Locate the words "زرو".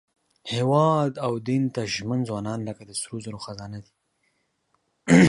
3.25-3.39